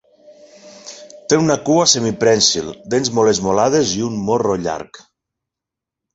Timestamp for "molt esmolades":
3.19-3.93